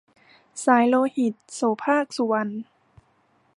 [0.65, 2.51] สายโลหิต- โสภาค สุวรรณ